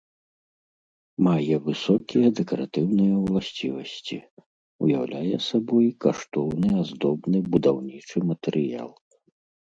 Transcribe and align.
Мае 1.25 1.55
высокія 1.67 2.27
дэкаратыўныя 2.39 3.15
ўласцівасці, 3.25 4.17
уяўляе 4.85 5.35
сабой 5.49 5.85
каштоўны 6.05 6.69
аздобны 6.85 7.37
будаўнічы 7.53 8.17
матэрыял. 8.31 8.91